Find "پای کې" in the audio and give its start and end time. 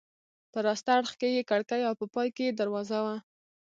2.13-2.43